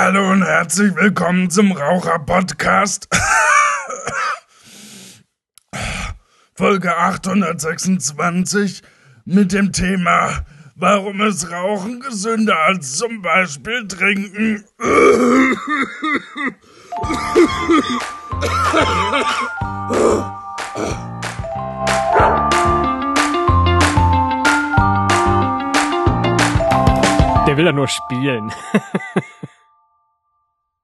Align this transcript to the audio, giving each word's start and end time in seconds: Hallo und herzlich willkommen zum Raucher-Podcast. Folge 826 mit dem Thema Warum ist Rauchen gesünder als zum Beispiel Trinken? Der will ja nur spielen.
Hallo 0.00 0.30
und 0.30 0.44
herzlich 0.44 0.94
willkommen 0.94 1.50
zum 1.50 1.72
Raucher-Podcast. 1.72 3.08
Folge 6.54 6.96
826 6.96 8.82
mit 9.24 9.52
dem 9.52 9.72
Thema 9.72 10.46
Warum 10.76 11.20
ist 11.22 11.50
Rauchen 11.50 11.98
gesünder 11.98 12.56
als 12.60 12.96
zum 12.96 13.22
Beispiel 13.22 13.88
Trinken? 13.88 14.64
Der 27.48 27.56
will 27.56 27.66
ja 27.66 27.72
nur 27.72 27.88
spielen. 27.88 28.52